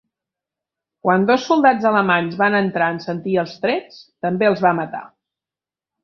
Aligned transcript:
Quan 1.07 1.25
dos 1.31 1.43
soldats 1.49 1.83
alemanys 1.89 2.39
van 2.41 2.57
entrar 2.59 2.87
en 2.93 2.97
sentir 3.03 3.35
els 3.45 3.53
trets, 3.67 3.99
també 4.27 4.49
els 4.53 4.63
va 4.69 4.73
matar. 4.79 5.03